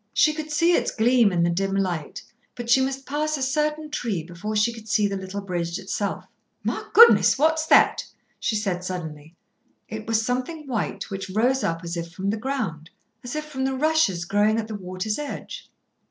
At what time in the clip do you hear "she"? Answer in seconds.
0.15-0.33, 2.71-2.81, 4.55-4.73, 8.39-8.55